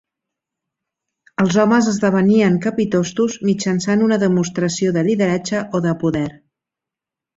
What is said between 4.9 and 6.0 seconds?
de lideratge o de